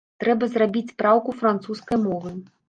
[0.23, 2.35] Трэба зрабіць праўку французскай мовы.